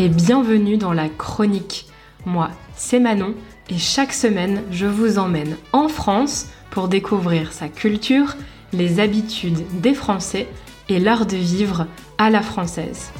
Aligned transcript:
et 0.00 0.08
bienvenue 0.08 0.78
dans 0.78 0.94
la 0.94 1.10
chronique. 1.10 1.84
Moi, 2.24 2.50
c'est 2.74 3.00
Manon 3.00 3.34
et 3.68 3.76
chaque 3.76 4.14
semaine, 4.14 4.62
je 4.70 4.86
vous 4.86 5.18
emmène 5.18 5.58
en 5.74 5.88
France 5.88 6.46
pour 6.70 6.88
découvrir 6.88 7.52
sa 7.52 7.68
culture, 7.68 8.34
les 8.72 8.98
habitudes 8.98 9.62
des 9.82 9.92
Français 9.92 10.48
et 10.88 10.98
l'art 11.00 11.26
de 11.26 11.36
vivre 11.36 11.86
à 12.16 12.30
la 12.30 12.40
française. 12.40 13.12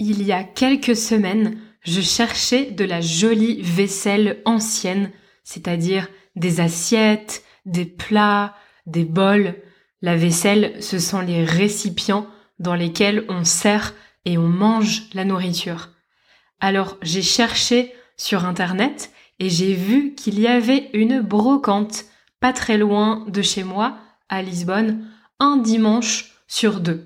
Il 0.00 0.24
y 0.24 0.32
a 0.32 0.42
quelques 0.42 0.96
semaines, 0.96 1.56
je 1.82 2.00
cherchais 2.00 2.72
de 2.72 2.84
la 2.84 3.00
jolie 3.00 3.62
vaisselle 3.62 4.42
ancienne, 4.46 5.12
c'est-à-dire 5.44 6.08
des 6.34 6.60
assiettes, 6.60 7.44
des 7.66 7.86
plats, 7.86 8.56
des 8.86 9.04
bols. 9.04 9.54
La 10.02 10.16
vaisselle, 10.16 10.74
ce 10.80 10.98
sont 10.98 11.20
les 11.20 11.44
récipients 11.44 12.26
dans 12.58 12.74
lesquels 12.74 13.24
on 13.28 13.44
sert 13.44 13.94
et 14.24 14.38
on 14.38 14.48
mange 14.48 15.04
la 15.12 15.24
nourriture. 15.24 15.90
Alors 16.60 16.96
j'ai 17.02 17.22
cherché 17.22 17.92
sur 18.16 18.44
Internet 18.44 19.10
et 19.38 19.50
j'ai 19.50 19.74
vu 19.74 20.14
qu'il 20.14 20.38
y 20.38 20.46
avait 20.46 20.90
une 20.92 21.20
brocante 21.20 22.04
pas 22.40 22.52
très 22.52 22.78
loin 22.78 23.24
de 23.28 23.42
chez 23.42 23.64
moi, 23.64 23.96
à 24.28 24.42
Lisbonne, 24.42 25.06
un 25.40 25.56
dimanche 25.56 26.32
sur 26.46 26.80
deux. 26.80 27.04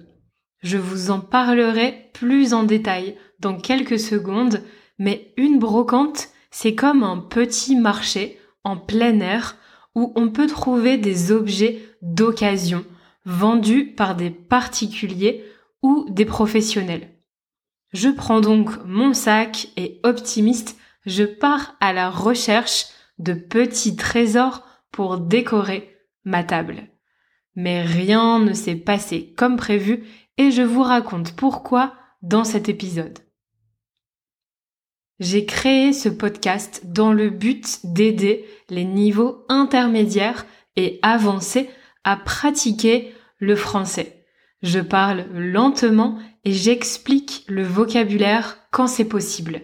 Je 0.63 0.77
vous 0.77 1.11
en 1.11 1.21
parlerai 1.21 2.11
plus 2.13 2.55
en 2.55 2.65
détail 2.65 3.17
dans 3.39 3.57
quelques 3.57 4.01
secondes, 4.01 4.63
mais 4.99 5.33
une 5.37 5.59
brocante, 5.59 6.29
c'est 6.51 6.75
comme 6.75 7.05
un 7.05 7.19
petit 7.19 7.77
marché 7.77 8.39
en 8.65 8.77
plein 8.77 9.21
air 9.21 9.57
où 9.95 10.13
on 10.17 10.29
peut 10.29 10.49
trouver 10.49 10.99
des 10.99 11.31
objets 11.31 11.79
d'occasion 12.03 12.85
vendus 13.29 13.93
par 13.93 14.17
des 14.17 14.31
particuliers 14.31 15.45
ou 15.83 16.07
des 16.09 16.25
professionnels. 16.25 17.11
Je 17.93 18.09
prends 18.09 18.41
donc 18.41 18.71
mon 18.87 19.13
sac 19.13 19.69
et 19.77 20.01
optimiste, 20.03 20.79
je 21.05 21.25
pars 21.25 21.77
à 21.81 21.93
la 21.93 22.09
recherche 22.09 22.87
de 23.19 23.35
petits 23.35 23.97
trésors 23.97 24.65
pour 24.93 25.19
décorer 25.19 25.95
ma 26.25 26.43
table. 26.43 26.89
Mais 27.55 27.83
rien 27.83 28.39
ne 28.39 28.55
s'est 28.55 28.77
passé 28.77 29.35
comme 29.37 29.57
prévu 29.57 30.05
et 30.39 30.51
je 30.51 30.63
vous 30.63 30.83
raconte 30.83 31.37
pourquoi 31.37 31.95
dans 32.23 32.45
cet 32.45 32.71
épisode. 32.71 33.19
J'ai 35.21 35.45
créé 35.45 35.93
ce 35.93 36.09
podcast 36.09 36.83
dans 36.87 37.13
le 37.13 37.29
but 37.29 37.81
d'aider 37.85 38.47
les 38.71 38.85
niveaux 38.85 39.45
intermédiaires 39.51 40.47
et 40.77 40.99
avancés 41.03 41.69
à 42.05 42.17
pratiquer 42.17 43.13
le 43.39 43.57
français. 43.57 44.25
Je 44.63 44.81
parle 44.81 45.27
lentement 45.33 46.19
et 46.45 46.53
j'explique 46.53 47.45
le 47.49 47.63
vocabulaire 47.63 48.59
quand 48.71 48.87
c'est 48.87 49.05
possible. 49.05 49.63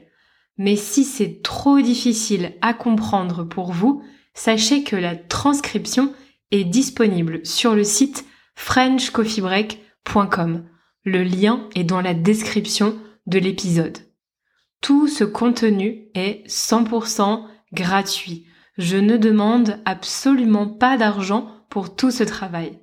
Mais 0.57 0.77
si 0.77 1.05
c'est 1.05 1.43
trop 1.43 1.81
difficile 1.81 2.53
à 2.61 2.75
comprendre 2.75 3.45
pour 3.45 3.73
vous, 3.73 4.03
sachez 4.35 4.85
que 4.85 4.95
la 4.95 5.17
transcription 5.17 6.13
est 6.53 6.65
disponible 6.65 7.45
sur 7.45 7.75
le 7.75 7.85
site 7.85 8.25
frenchcoffeebreak.com. 8.55 10.65
Le 11.05 11.23
lien 11.23 11.69
est 11.75 11.85
dans 11.85 12.01
la 12.01 12.15
description 12.15 12.97
de 13.27 13.39
l'épisode. 13.39 13.99
Tout 14.81 15.09
ce 15.09 15.25
contenu 15.25 16.09
est 16.15 16.47
100% 16.47 17.45
gratuit. 17.73 18.47
Je 18.79 18.97
ne 18.97 19.17
demande 19.17 19.81
absolument 19.85 20.69
pas 20.69 20.97
d'argent 20.97 21.51
pour 21.69 21.97
tout 21.97 22.11
ce 22.11 22.23
travail. 22.23 22.79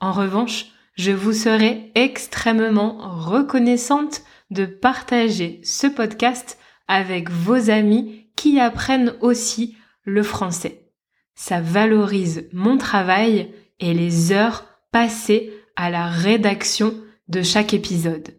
En 0.00 0.12
revanche, 0.12 0.66
je 0.96 1.12
vous 1.12 1.32
serai 1.32 1.92
extrêmement 1.94 2.98
reconnaissante 2.98 4.22
de 4.50 4.64
partager 4.66 5.60
ce 5.62 5.86
podcast 5.86 6.58
avec 6.88 7.30
vos 7.30 7.70
amis 7.70 8.26
qui 8.34 8.58
apprennent 8.58 9.14
aussi 9.20 9.76
le 10.04 10.22
français. 10.22 10.90
Ça 11.34 11.60
valorise 11.60 12.48
mon 12.52 12.78
travail 12.78 13.54
et 13.78 13.94
les 13.94 14.32
heures 14.32 14.64
passées 14.90 15.52
à 15.76 15.90
la 15.90 16.08
rédaction 16.08 16.94
de 17.28 17.42
chaque 17.42 17.72
épisode. 17.74 18.34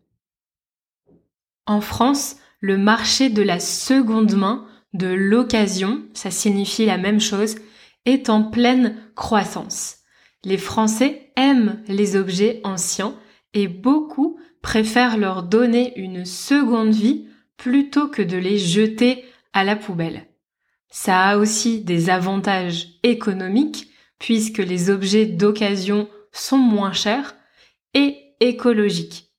En 1.66 1.82
France, 1.82 2.38
le 2.60 2.78
marché 2.78 3.30
de 3.30 3.42
la 3.42 3.60
seconde 3.60 4.36
main, 4.36 4.68
de 4.94 5.08
l'occasion, 5.08 6.04
ça 6.14 6.30
signifie 6.30 6.86
la 6.86 6.98
même 6.98 7.22
chose, 7.22 7.56
est 8.06 8.30
en 8.30 8.44
pleine 8.44 8.98
croissance. 9.16 10.01
Les 10.44 10.58
Français 10.58 11.32
aiment 11.36 11.84
les 11.88 12.16
objets 12.16 12.62
anciens 12.64 13.16
et 13.54 13.68
beaucoup 13.68 14.40
préfèrent 14.62 15.18
leur 15.18 15.44
donner 15.44 15.98
une 15.98 16.26
seconde 16.26 16.94
vie 16.94 17.28
plutôt 17.58 18.08
que 18.08 18.22
de 18.22 18.38
les 18.38 18.58
jeter 18.58 19.26
à 19.54 19.64
la 19.64 19.76
poubelle. 19.76 20.28
Ça 20.90 21.22
a 21.22 21.38
aussi 21.38 21.82
des 21.82 22.10
avantages 22.10 22.88
économiques 23.04 23.90
puisque 24.20 24.60
les 24.60 24.90
objets 24.90 25.26
d'occasion 25.26 26.08
sont 26.32 26.58
moins 26.58 26.94
chers 26.94 27.36
et 27.94 28.18
écologiques 28.40 29.32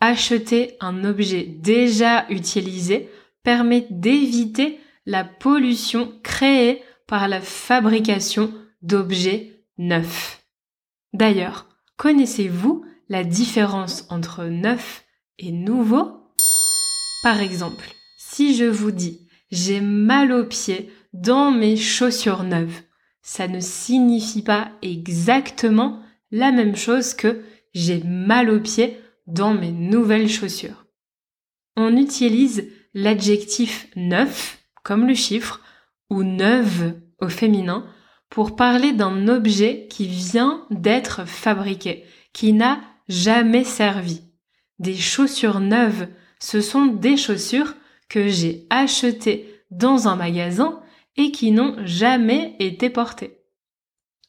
acheter 0.00 0.76
un 0.80 1.04
objet 1.04 1.44
déjà 1.44 2.26
utilisé 2.28 3.08
permet 3.42 3.86
d'éviter 3.90 4.78
la 5.06 5.24
pollution 5.24 6.12
créée 6.22 6.82
par 7.06 7.28
la 7.28 7.40
fabrication 7.40 8.52
d'objets 8.82 9.62
neufs. 9.78 10.35
D'ailleurs, 11.16 11.66
connaissez-vous 11.96 12.84
la 13.08 13.24
différence 13.24 14.04
entre 14.10 14.44
neuf 14.44 15.06
et 15.38 15.50
nouveau? 15.50 16.12
Par 17.22 17.40
exemple, 17.40 17.90
si 18.18 18.54
je 18.54 18.66
vous 18.66 18.90
dis 18.90 19.26
j'ai 19.50 19.80
mal 19.80 20.30
aux 20.30 20.44
pieds 20.44 20.90
dans 21.14 21.50
mes 21.50 21.78
chaussures 21.78 22.42
neuves, 22.42 22.82
ça 23.22 23.48
ne 23.48 23.60
signifie 23.60 24.42
pas 24.42 24.72
exactement 24.82 26.02
la 26.32 26.52
même 26.52 26.76
chose 26.76 27.14
que 27.14 27.42
j'ai 27.72 28.02
mal 28.04 28.50
aux 28.50 28.60
pieds 28.60 29.00
dans 29.26 29.54
mes 29.54 29.72
nouvelles 29.72 30.28
chaussures. 30.28 30.84
On 31.76 31.96
utilise 31.96 32.68
l'adjectif 32.92 33.88
neuf, 33.96 34.58
comme 34.82 35.06
le 35.06 35.14
chiffre, 35.14 35.62
ou 36.10 36.24
neuve 36.24 36.92
au 37.20 37.30
féminin, 37.30 37.86
pour 38.30 38.56
parler 38.56 38.92
d'un 38.92 39.28
objet 39.28 39.86
qui 39.88 40.06
vient 40.06 40.66
d'être 40.70 41.26
fabriqué, 41.26 42.04
qui 42.32 42.52
n'a 42.52 42.80
jamais 43.08 43.64
servi. 43.64 44.22
Des 44.78 44.96
chaussures 44.96 45.60
neuves, 45.60 46.08
ce 46.38 46.60
sont 46.60 46.86
des 46.86 47.16
chaussures 47.16 47.74
que 48.08 48.28
j'ai 48.28 48.66
achetées 48.70 49.48
dans 49.70 50.08
un 50.08 50.16
magasin 50.16 50.80
et 51.16 51.30
qui 51.32 51.50
n'ont 51.50 51.76
jamais 51.84 52.56
été 52.58 52.90
portées. 52.90 53.38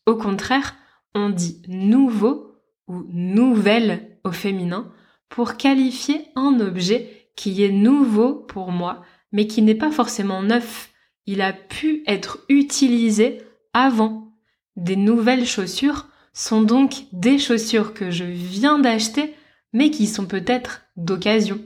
Au 0.05 0.15
contraire, 0.15 0.75
on 1.13 1.29
dit 1.29 1.61
nouveau 1.67 2.55
ou 2.87 3.03
nouvelle 3.09 4.19
au 4.23 4.31
féminin 4.31 4.91
pour 5.29 5.57
qualifier 5.57 6.27
un 6.35 6.59
objet 6.61 7.29
qui 7.35 7.63
est 7.63 7.71
nouveau 7.71 8.33
pour 8.33 8.71
moi, 8.71 9.03
mais 9.31 9.47
qui 9.47 9.61
n'est 9.61 9.75
pas 9.75 9.91
forcément 9.91 10.41
neuf. 10.41 10.91
Il 11.25 11.41
a 11.41 11.51
pu 11.51 12.03
être 12.07 12.39
utilisé 12.47 13.41
avant. 13.83 14.33
Des 14.75 14.95
nouvelles 14.95 15.45
chaussures 15.45 16.07
sont 16.33 16.61
donc 16.61 17.05
des 17.11 17.39
chaussures 17.39 17.93
que 17.93 18.11
je 18.11 18.23
viens 18.23 18.79
d'acheter, 18.79 19.35
mais 19.73 19.91
qui 19.91 20.07
sont 20.07 20.25
peut-être 20.25 20.83
d'occasion. 20.97 21.59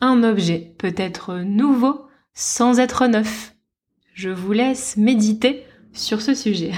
Un 0.00 0.22
objet 0.22 0.74
peut 0.78 0.94
être 0.96 1.38
nouveau 1.38 2.06
sans 2.34 2.78
être 2.78 3.06
neuf. 3.06 3.54
Je 4.14 4.30
vous 4.30 4.52
laisse 4.52 4.96
méditer 4.96 5.64
sur 5.92 6.20
ce 6.20 6.34
sujet. 6.34 6.72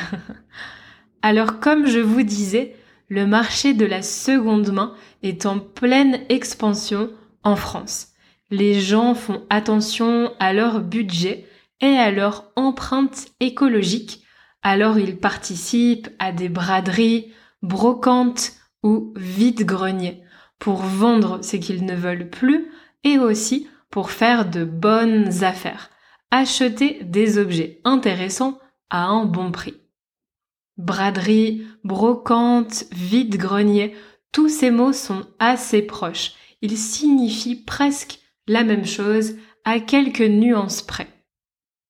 Alors 1.22 1.60
comme 1.60 1.86
je 1.86 1.98
vous 1.98 2.22
disais, 2.22 2.76
le 3.08 3.26
marché 3.26 3.74
de 3.74 3.86
la 3.86 4.02
seconde 4.02 4.70
main 4.70 4.94
est 5.22 5.46
en 5.46 5.58
pleine 5.58 6.20
expansion 6.28 7.10
en 7.42 7.56
France. 7.56 8.08
Les 8.50 8.80
gens 8.80 9.14
font 9.14 9.42
attention 9.50 10.32
à 10.38 10.52
leur 10.52 10.80
budget 10.80 11.46
et 11.80 11.96
à 11.96 12.10
leur 12.10 12.50
empreinte 12.56 13.28
écologique, 13.40 14.24
alors 14.62 14.98
ils 14.98 15.16
participent 15.16 16.08
à 16.18 16.32
des 16.32 16.48
braderies, 16.48 17.32
brocantes 17.62 18.52
ou 18.82 19.12
vides-greniers 19.16 20.22
pour 20.58 20.82
vendre 20.82 21.42
ce 21.44 21.56
qu'ils 21.56 21.84
ne 21.84 21.94
veulent 21.94 22.30
plus 22.30 22.68
et 23.04 23.18
aussi 23.18 23.68
pour 23.90 24.10
faire 24.10 24.48
de 24.48 24.64
bonnes 24.64 25.44
affaires, 25.44 25.90
acheter 26.30 26.98
des 27.02 27.38
objets 27.38 27.80
intéressants 27.84 28.58
à 28.90 29.04
un 29.06 29.24
bon 29.24 29.50
prix 29.50 29.74
braderie, 30.78 31.66
brocante, 31.84 32.84
vide-grenier, 32.92 33.94
tous 34.32 34.48
ces 34.48 34.70
mots 34.70 34.92
sont 34.92 35.26
assez 35.38 35.82
proches. 35.82 36.32
Ils 36.62 36.78
signifient 36.78 37.62
presque 37.64 38.20
la 38.46 38.64
même 38.64 38.86
chose 38.86 39.34
à 39.64 39.80
quelques 39.80 40.20
nuances 40.20 40.82
près. 40.82 41.08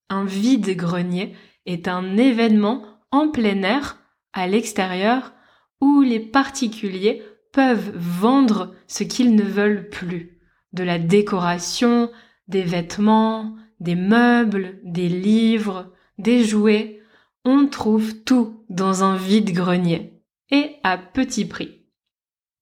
Un 0.08 0.24
vide-grenier 0.24 1.36
est 1.68 1.86
un 1.86 2.16
événement 2.16 2.82
en 3.12 3.28
plein 3.28 3.62
air, 3.62 3.98
à 4.32 4.46
l'extérieur, 4.46 5.32
où 5.80 6.00
les 6.00 6.18
particuliers 6.18 7.22
peuvent 7.52 7.92
vendre 7.94 8.74
ce 8.86 9.04
qu'ils 9.04 9.34
ne 9.34 9.42
veulent 9.42 9.88
plus. 9.88 10.40
De 10.72 10.82
la 10.82 10.98
décoration, 10.98 12.10
des 12.48 12.62
vêtements, 12.62 13.54
des 13.80 13.94
meubles, 13.94 14.80
des 14.82 15.08
livres, 15.08 15.92
des 16.18 16.42
jouets. 16.42 17.00
On 17.44 17.66
trouve 17.66 18.22
tout 18.24 18.64
dans 18.68 19.04
un 19.04 19.16
vide-grenier 19.16 20.22
et 20.50 20.76
à 20.82 20.98
petit 20.98 21.44
prix. 21.44 21.86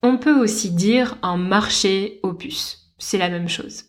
On 0.03 0.17
peut 0.17 0.37
aussi 0.37 0.71
dire 0.71 1.17
un 1.21 1.37
marché 1.37 2.19
aux 2.23 2.33
puces. 2.33 2.93
C'est 2.97 3.17
la 3.17 3.29
même 3.29 3.49
chose. 3.49 3.85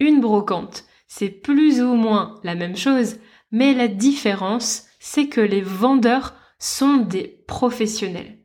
Une 0.00 0.20
brocante, 0.20 0.84
c'est 1.06 1.30
plus 1.30 1.80
ou 1.80 1.94
moins 1.94 2.40
la 2.42 2.54
même 2.54 2.76
chose, 2.76 3.16
mais 3.52 3.74
la 3.74 3.86
différence, 3.86 4.86
c'est 4.98 5.28
que 5.28 5.40
les 5.40 5.60
vendeurs 5.60 6.34
sont 6.58 6.96
des 6.96 7.44
professionnels. 7.46 8.38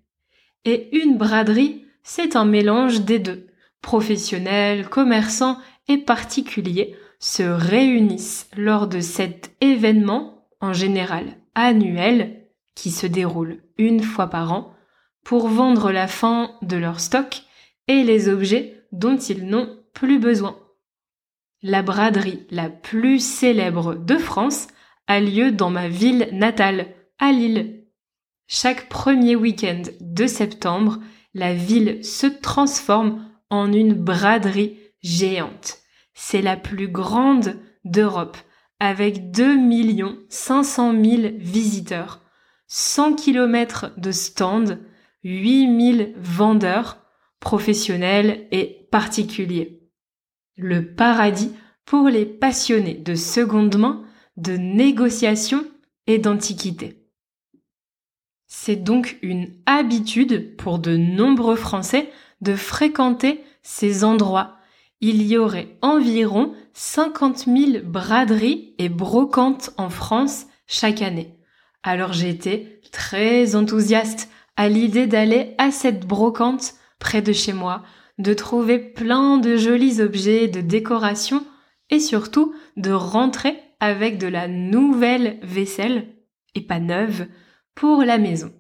Et 0.66 0.96
une 0.98 1.18
braderie, 1.18 1.86
c'est 2.04 2.36
un 2.36 2.46
mélange 2.46 3.02
des 3.02 3.20
deux. 3.20 3.48
Professionnels, 3.82 4.90
commerçants 4.90 5.58
et 5.88 5.98
particuliers 5.98 6.96
se 7.20 7.44
réunissent 7.44 8.50
lors 8.56 8.88
de 8.88 9.00
cet 9.00 9.56
événement, 9.62 10.46
en 10.60 10.74
général 10.74 11.38
annuel, 11.56 12.48
qui 12.76 12.92
se 12.92 13.08
déroule 13.08 13.64
une 13.78 14.04
fois 14.04 14.28
par 14.28 14.52
an, 14.52 14.74
pour 15.24 15.48
vendre 15.48 15.92
la 15.92 16.08
fin 16.08 16.52
de 16.62 16.78
leur 16.78 17.00
stock 17.00 17.44
et 17.88 18.04
les 18.04 18.30
objets 18.30 18.84
dont 18.92 19.18
ils 19.18 19.46
n'ont 19.46 19.78
plus 19.94 20.20
besoin. 20.20 20.58
La 21.64 21.82
braderie 21.82 22.46
la 22.50 22.70
plus 22.70 23.20
célèbre 23.20 23.96
de 23.96 24.18
France 24.18 24.68
a 25.08 25.20
lieu 25.20 25.52
dans 25.52 25.70
ma 25.70 25.88
ville 25.88 26.30
natale, 26.34 26.88
à 27.20 27.32
Lille. 27.32 27.86
Chaque 28.48 28.90
premier 28.90 29.36
week-end 29.36 29.84
de 30.00 30.28
septembre, 30.28 31.00
la 31.34 31.54
ville 31.54 32.04
se 32.04 32.28
transforme 32.28 33.26
en 33.50 33.72
une 33.72 33.94
braderie 33.94 34.78
géante. 35.02 35.80
C'est 36.14 36.42
la 36.42 36.58
plus 36.58 36.88
grande 36.88 37.60
d'Europe, 37.86 38.38
avec 38.80 39.32
2 39.32 39.58
500 40.30 40.92
000 40.92 41.22
visiteurs, 41.38 42.22
100 42.68 43.16
km 43.16 43.94
de 43.98 44.12
stands, 44.12 44.78
8000 45.24 46.14
vendeurs, 46.18 46.98
professionnels 47.40 48.48
et 48.52 48.88
particuliers. 48.92 49.82
Le 50.56 50.94
paradis 50.94 51.52
pour 51.86 52.10
les 52.10 52.26
passionnés 52.26 52.96
de 52.96 53.16
seconde 53.16 53.78
main, 53.78 54.04
de 54.38 54.54
négociation 54.54 55.66
et 56.06 56.20
d'antiquité. 56.20 57.04
C'est 58.48 58.78
donc 58.78 59.18
une 59.22 59.50
habitude 59.66 60.56
pour 60.56 60.80
de 60.80 60.96
nombreux 60.96 61.58
Français 61.58 62.10
de 62.42 62.56
fréquenter 62.56 63.44
ces 63.62 64.04
endroits. 64.04 64.56
Il 65.02 65.22
y 65.22 65.38
aurait 65.38 65.78
environ 65.82 66.54
50 66.74 67.46
000 67.46 67.84
braderies 67.84 68.74
et 68.78 68.90
brocantes 68.90 69.72
en 69.78 69.90
France 69.90 70.46
chaque 70.66 71.02
année. 71.02 71.36
Alors 71.84 72.24
été 72.24 72.82
très 72.92 73.56
enthousiaste 73.56 74.30
à 74.56 74.70
l'idée 74.70 75.08
d'aller 75.08 75.56
à 75.58 75.72
cette 75.72 76.08
brocante 76.08 76.74
près 77.00 77.22
de 77.22 77.34
chez 77.34 77.54
moi, 77.54 77.84
de 78.18 78.34
trouver 78.34 78.80
plein 78.80 79.38
de 79.38 79.56
jolis 79.56 80.02
objets 80.02 80.48
de 80.48 80.62
décoration 80.62 81.46
et 81.90 82.00
surtout 82.00 82.56
de 82.76 82.92
rentrer 82.92 83.56
avec 83.80 84.18
de 84.18 84.28
la 84.28 84.48
nouvelle 84.48 85.40
vaisselle, 85.42 86.08
et 86.56 86.62
pas 86.62 86.80
neuve, 86.80 87.28
pour 87.76 88.04
la 88.04 88.18
maison. 88.18 88.52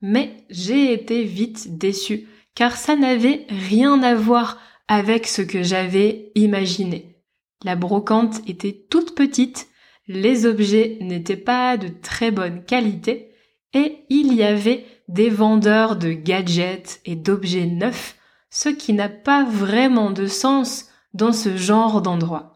Mais 0.00 0.44
j'ai 0.50 0.92
été 0.92 1.24
vite 1.24 1.78
déçue, 1.78 2.28
car 2.54 2.76
ça 2.76 2.96
n'avait 2.96 3.46
rien 3.48 4.02
à 4.02 4.14
voir 4.14 4.60
avec 4.88 5.26
ce 5.26 5.42
que 5.42 5.62
j'avais 5.62 6.30
imaginé. 6.34 7.16
La 7.64 7.76
brocante 7.76 8.40
était 8.46 8.86
toute 8.90 9.14
petite, 9.14 9.68
les 10.06 10.44
objets 10.44 10.98
n'étaient 11.00 11.36
pas 11.36 11.76
de 11.76 11.88
très 11.88 12.30
bonne 12.30 12.64
qualité, 12.64 13.30
et 13.72 14.04
il 14.08 14.34
y 14.34 14.42
avait 14.42 14.84
des 15.08 15.30
vendeurs 15.30 15.96
de 15.96 16.12
gadgets 16.12 17.00
et 17.04 17.16
d'objets 17.16 17.66
neufs, 17.66 18.16
ce 18.50 18.68
qui 18.68 18.92
n'a 18.92 19.08
pas 19.08 19.44
vraiment 19.44 20.10
de 20.10 20.26
sens 20.26 20.88
dans 21.12 21.32
ce 21.32 21.56
genre 21.56 22.02
d'endroit. 22.02 22.53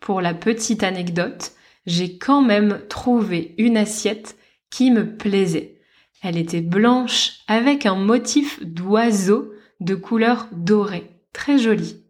Pour 0.00 0.20
la 0.20 0.34
petite 0.34 0.82
anecdote, 0.82 1.52
j'ai 1.86 2.18
quand 2.18 2.42
même 2.42 2.80
trouvé 2.88 3.54
une 3.58 3.76
assiette 3.76 4.36
qui 4.70 4.90
me 4.90 5.16
plaisait. 5.16 5.78
Elle 6.22 6.36
était 6.36 6.60
blanche 6.60 7.40
avec 7.46 7.86
un 7.86 7.94
motif 7.94 8.62
d'oiseau 8.64 9.52
de 9.80 9.94
couleur 9.94 10.48
dorée, 10.52 11.10
très 11.32 11.58
joli. 11.58 12.02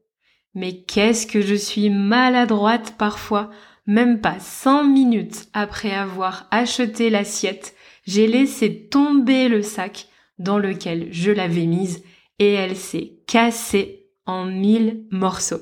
Mais 0.55 0.83
qu'est-ce 0.83 1.27
que 1.27 1.41
je 1.41 1.55
suis 1.55 1.91
maladroite 1.91 2.97
parfois, 2.99 3.51
même 3.87 4.21
pas 4.21 4.39
cinq 4.41 4.85
minutes 4.85 5.49
après 5.53 5.93
avoir 5.93 6.49
acheté 6.51 7.11
l'assiette, 7.11 7.75
j'ai 8.07 8.27
laissé 8.27 8.89
tomber 8.89 9.49
le 9.49 9.63
sac 9.63 10.09
dans 10.39 10.59
lequel 10.59 11.09
je 11.13 11.31
l'avais 11.31 11.67
mise 11.67 12.03
et 12.39 12.53
elle 12.55 12.77
s'est 12.77 13.19
cassée 13.27 14.07
en 14.27 14.45
mille 14.45 15.07
morceaux. 15.11 15.61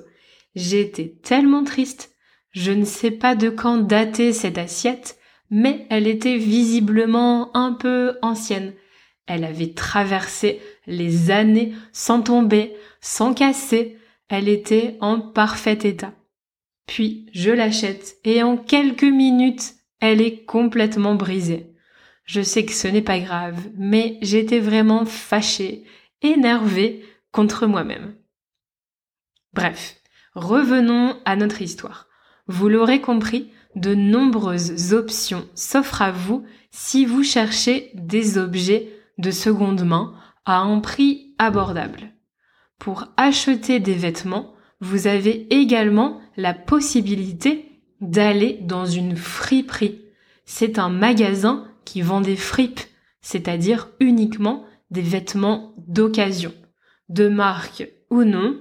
J'étais 0.54 1.14
tellement 1.22 1.64
triste. 1.64 2.14
Je 2.50 2.72
ne 2.72 2.84
sais 2.84 3.10
pas 3.10 3.34
de 3.34 3.50
quand 3.50 3.78
dater 3.78 4.32
cette 4.32 4.58
assiette, 4.58 5.18
mais 5.50 5.86
elle 5.90 6.06
était 6.06 6.36
visiblement 6.36 7.56
un 7.56 7.72
peu 7.72 8.18
ancienne. 8.22 8.74
Elle 9.26 9.44
avait 9.44 9.72
traversé 9.72 10.60
les 10.86 11.30
années 11.30 11.74
sans 11.92 12.22
tomber, 12.22 12.74
sans 13.00 13.34
casser. 13.34 13.98
Elle 14.28 14.48
était 14.48 14.96
en 15.00 15.20
parfait 15.20 15.78
état. 15.82 16.12
Puis 16.86 17.26
je 17.34 17.50
l'achète 17.50 18.16
et 18.24 18.42
en 18.42 18.56
quelques 18.56 19.02
minutes, 19.02 19.74
elle 20.00 20.20
est 20.20 20.44
complètement 20.44 21.14
brisée. 21.14 21.74
Je 22.24 22.40
sais 22.40 22.64
que 22.64 22.72
ce 22.72 22.88
n'est 22.88 23.02
pas 23.02 23.18
grave, 23.20 23.58
mais 23.76 24.18
j'étais 24.22 24.60
vraiment 24.60 25.04
fâchée, 25.04 25.84
énervée 26.22 27.04
contre 27.32 27.66
moi-même. 27.66 28.14
Bref, 29.52 29.96
revenons 30.34 31.16
à 31.24 31.36
notre 31.36 31.62
histoire. 31.62 32.07
Vous 32.48 32.68
l'aurez 32.68 33.00
compris, 33.00 33.50
de 33.76 33.94
nombreuses 33.94 34.94
options 34.94 35.46
s'offrent 35.54 36.02
à 36.02 36.10
vous 36.10 36.44
si 36.70 37.04
vous 37.04 37.22
cherchez 37.22 37.90
des 37.94 38.38
objets 38.38 38.88
de 39.18 39.30
seconde 39.30 39.84
main 39.84 40.14
à 40.46 40.58
un 40.58 40.80
prix 40.80 41.34
abordable. 41.38 42.10
Pour 42.78 43.08
acheter 43.16 43.80
des 43.80 43.94
vêtements, 43.94 44.54
vous 44.80 45.06
avez 45.06 45.46
également 45.54 46.20
la 46.36 46.54
possibilité 46.54 47.82
d'aller 48.00 48.58
dans 48.62 48.86
une 48.86 49.16
friperie. 49.16 50.00
C'est 50.46 50.78
un 50.78 50.88
magasin 50.88 51.66
qui 51.84 52.00
vend 52.00 52.20
des 52.20 52.36
fripes, 52.36 52.80
c'est-à-dire 53.20 53.88
uniquement 54.00 54.64
des 54.90 55.02
vêtements 55.02 55.74
d'occasion, 55.76 56.54
de 57.08 57.28
marque 57.28 57.88
ou 58.10 58.24
non, 58.24 58.58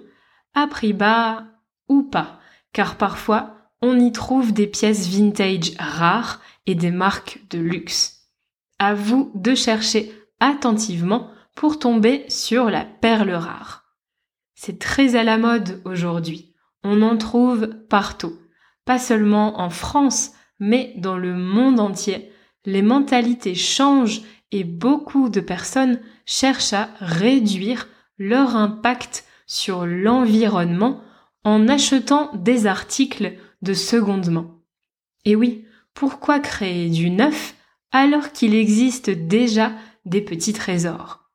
à 0.54 0.68
prix 0.68 0.94
bas 0.94 1.46
ou 1.88 2.04
pas, 2.04 2.40
car 2.74 2.98
parfois 2.98 3.67
on 3.82 4.00
y 4.00 4.12
trouve 4.12 4.54
des 4.54 4.68
pièces 4.68 5.08
vintage 5.08 5.74
rares 5.78 6.42
et 6.66 6.76
des 6.76 6.92
marques 6.92 7.42
de 7.50 7.60
luxe. 7.60 8.32
À 8.80 8.94
vous 8.94 9.32
de 9.36 9.56
chercher 9.56 10.12
attentivement 10.40 11.30
pour 11.56 11.80
tomber 11.80 12.26
sur 12.30 12.70
la 12.70 12.86
perle 12.86 13.32
rare. 13.32 13.86
C'est 14.56 14.80
très 14.80 15.16
à 15.16 15.24
la 15.24 15.38
mode 15.38 15.82
aujourd'hui. 15.86 16.54
On 16.84 17.02
en 17.02 17.18
trouve 17.18 17.68
partout. 17.90 18.34
Pas 18.86 19.00
seulement 19.00 19.60
en 19.60 19.70
France, 19.70 20.32
mais 20.60 20.94
dans 20.98 21.18
le 21.18 21.34
monde 21.34 21.80
entier. 21.80 22.32
Les 22.66 22.82
mentalités 22.82 23.56
changent 23.56 24.22
et 24.52 24.64
beaucoup 24.64 25.30
de 25.30 25.40
personnes 25.40 26.00
cherchent 26.26 26.74
à 26.74 26.90
réduire 27.00 27.88
leur 28.18 28.56
impact 28.56 29.26
sur 29.46 29.86
l'environnement 29.86 31.02
en 31.44 31.68
achetant 31.68 32.32
des 32.34 32.68
articles 32.68 33.34
de 33.62 33.74
seconde 33.74 34.30
main. 34.30 34.60
Et 35.26 35.36
oui, 35.36 35.66
pourquoi 35.94 36.40
créer 36.40 36.90
du 36.90 37.10
neuf 37.10 37.56
alors 37.92 38.32
qu'il 38.32 38.54
existe 38.54 39.10
déjà 39.10 39.72
des 40.06 40.22
petits 40.22 40.54
trésors? 40.54 41.32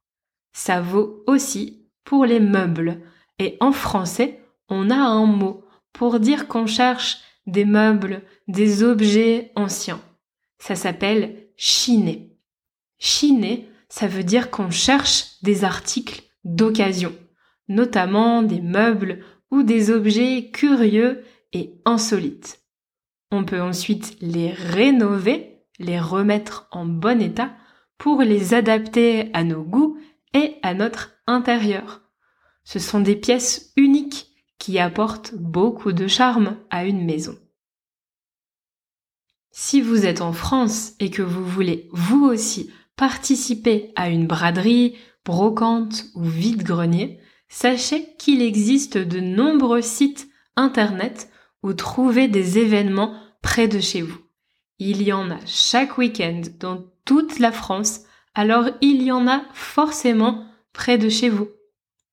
Ça 0.52 0.80
vaut 0.80 1.24
aussi 1.26 1.88
pour 2.04 2.24
les 2.24 2.40
meubles. 2.40 3.00
Et 3.38 3.56
en 3.60 3.72
français, 3.72 4.40
on 4.68 4.90
a 4.90 4.96
un 4.96 5.26
mot 5.26 5.64
pour 5.92 6.20
dire 6.20 6.48
qu'on 6.48 6.66
cherche 6.66 7.18
des 7.46 7.64
meubles, 7.64 8.22
des 8.48 8.82
objets 8.82 9.50
anciens. 9.56 10.00
Ça 10.58 10.76
s'appelle 10.76 11.48
chiner. 11.56 12.36
Chiner, 12.98 13.68
ça 13.88 14.06
veut 14.06 14.24
dire 14.24 14.50
qu'on 14.50 14.70
cherche 14.70 15.42
des 15.42 15.64
articles 15.64 16.22
d'occasion, 16.44 17.12
notamment 17.68 18.42
des 18.42 18.60
meubles 18.60 19.24
ou 19.50 19.62
des 19.62 19.90
objets 19.90 20.50
curieux 20.52 21.24
et 21.52 21.74
insolites. 21.84 22.60
On 23.30 23.44
peut 23.44 23.62
ensuite 23.62 24.16
les 24.20 24.50
rénover, 24.50 25.64
les 25.78 26.00
remettre 26.00 26.68
en 26.70 26.84
bon 26.84 27.20
état 27.20 27.52
pour 27.98 28.22
les 28.22 28.54
adapter 28.54 29.30
à 29.32 29.44
nos 29.44 29.62
goûts 29.62 29.98
et 30.34 30.56
à 30.62 30.74
notre 30.74 31.12
intérieure. 31.26 32.02
Ce 32.64 32.78
sont 32.78 33.00
des 33.00 33.16
pièces 33.16 33.72
uniques 33.76 34.28
qui 34.58 34.78
apportent 34.78 35.34
beaucoup 35.34 35.92
de 35.92 36.06
charme 36.06 36.56
à 36.70 36.84
une 36.84 37.04
maison. 37.04 37.36
Si 39.50 39.80
vous 39.80 40.06
êtes 40.06 40.20
en 40.20 40.32
France 40.32 40.92
et 41.00 41.10
que 41.10 41.22
vous 41.22 41.44
voulez 41.44 41.88
vous 41.92 42.24
aussi 42.24 42.70
participer 42.96 43.92
à 43.96 44.08
une 44.08 44.26
braderie, 44.26 44.96
brocante 45.24 46.04
ou 46.14 46.22
vide-grenier, 46.22 47.18
sachez 47.48 48.14
qu'il 48.18 48.42
existe 48.42 48.98
de 48.98 49.20
nombreux 49.20 49.82
sites 49.82 50.28
internet 50.56 51.31
où 51.62 51.72
trouver 51.72 52.28
des 52.28 52.58
événements 52.58 53.14
près 53.42 53.68
de 53.68 53.80
chez 53.80 54.02
vous. 54.02 54.18
Il 54.78 55.02
y 55.02 55.12
en 55.12 55.30
a 55.30 55.38
chaque 55.46 55.98
week-end 55.98 56.42
dans 56.58 56.84
toute 57.04 57.38
la 57.38 57.52
France, 57.52 58.00
alors 58.34 58.68
il 58.80 59.02
y 59.02 59.12
en 59.12 59.28
a 59.28 59.42
forcément 59.52 60.46
près 60.72 60.98
de 60.98 61.08
chez 61.08 61.28
vous. 61.28 61.48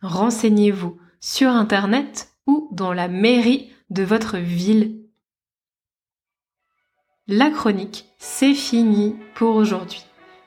Renseignez-vous 0.02 0.98
sur 1.20 1.50
internet 1.50 2.30
ou 2.48 2.70
dans 2.72 2.94
la 2.94 3.08
mairie 3.08 3.72
de 3.90 4.04
votre 4.04 4.38
ville. 4.38 5.00
La 7.28 7.52
chronique, 7.52 8.06
c'est 8.18 8.56
fini 8.56 9.16
pour 9.36 9.56
aujourd'hui. 9.56 10.04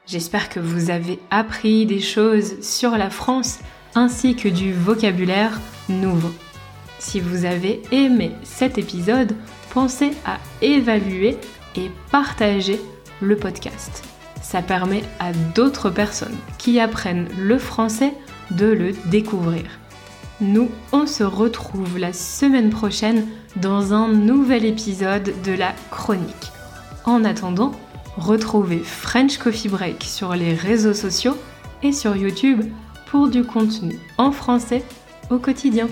J'espère 0.07 0.49
que 0.49 0.59
vous 0.59 0.91
avez 0.91 1.21
appris 1.31 1.87
des 1.87 2.01
choses 2.01 2.61
sur 2.61 2.99
la 2.99 3.09
France 3.09 3.61
ainsi 3.95 4.35
que 4.35 4.49
du 4.49 4.73
vocabulaire 4.73 5.61
nouveau. 5.89 6.33
Si 7.03 7.19
vous 7.19 7.45
avez 7.45 7.83
aimé 7.91 8.31
cet 8.45 8.79
épisode, 8.79 9.35
pensez 9.75 10.13
à 10.25 10.39
évaluer 10.63 11.37
et 11.75 11.91
partager 12.13 12.81
le 13.21 13.35
podcast. 13.35 14.05
Ça 14.41 14.63
permet 14.63 15.03
à 15.19 15.33
d'autres 15.33 15.91
personnes 15.91 16.37
qui 16.59 16.79
apprennent 16.79 17.29
le 17.37 17.59
français 17.59 18.15
de 18.53 18.67
le 18.67 18.93
découvrir. 19.11 19.65
Nous, 20.41 20.71
on 20.93 21.09
se 21.09 21.25
retrouve 21.25 21.99
la 21.99 22.13
semaine 22.13 22.71
prochaine 22.71 23.27
dans 23.57 23.93
un 23.93 24.07
nouvel 24.07 24.65
épisode 24.65 25.35
de 25.43 25.53
la 25.53 25.75
chronique. 25.91 26.53
En 27.05 27.25
attendant, 27.25 27.73
retrouvez 28.17 28.79
French 28.79 29.39
Coffee 29.39 29.69
Break 29.69 30.05
sur 30.05 30.37
les 30.37 30.55
réseaux 30.55 30.95
sociaux 30.95 31.37
et 31.83 31.91
sur 31.91 32.15
YouTube 32.15 32.63
pour 33.07 33.29
du 33.29 33.43
contenu 33.43 33.99
en 34.19 34.31
français 34.31 34.85
au 35.31 35.39
quotidien. 35.39 35.89